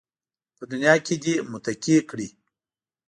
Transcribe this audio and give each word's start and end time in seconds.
په 0.57 0.63
دنیا 0.71 0.95
کې 1.05 1.15
دې 1.23 1.33
متقي 1.51 1.97
کړي 2.09 2.27